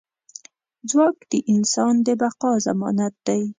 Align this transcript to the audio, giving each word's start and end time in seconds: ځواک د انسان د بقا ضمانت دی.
ځواک 0.89 1.17
د 1.31 1.33
انسان 1.53 1.93
د 2.05 2.07
بقا 2.21 2.51
ضمانت 2.65 3.13
دی. 3.27 3.41